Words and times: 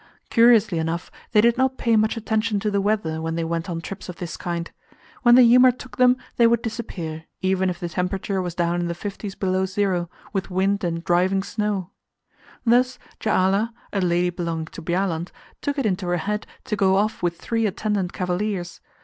Curiously 0.31 0.79
enough, 0.79 1.11
they 1.31 1.41
did 1.41 1.59
not 1.59 1.77
pay 1.77 1.95
much 1.95 2.17
attention 2.17 2.59
to 2.61 2.71
the 2.71 2.81
weather 2.81 3.21
when 3.21 3.35
they 3.35 3.43
went 3.43 3.69
on 3.69 3.79
trips 3.81 4.09
of 4.09 4.15
this 4.15 4.35
kind. 4.35 4.71
When 5.21 5.35
the 5.35 5.43
humour 5.43 5.69
took 5.69 5.97
them, 5.97 6.17
they 6.37 6.47
would 6.47 6.63
disappear, 6.63 7.25
even 7.43 7.69
if 7.69 7.79
the 7.79 7.87
temperature 7.87 8.41
was 8.41 8.55
down 8.55 8.79
in 8.79 8.87
the 8.87 8.95
fifties 8.95 9.35
below 9.35 9.67
zero, 9.67 10.09
with 10.33 10.49
wind 10.49 10.83
and 10.83 11.03
driving 11.03 11.43
snow. 11.43 11.91
Thus 12.65 12.97
Jaala, 13.19 13.73
a 13.93 14.01
lady 14.01 14.31
belonging 14.31 14.65
to 14.73 14.81
Bjaaland, 14.81 15.29
took 15.61 15.77
it 15.77 15.85
into 15.85 16.07
her 16.07 16.17
head 16.17 16.47
to 16.65 16.75
go 16.75 16.95
off 16.95 17.21
with 17.21 17.37
three 17.37 17.67
attendant 17.67 18.11
cavaliers. 18.11 18.81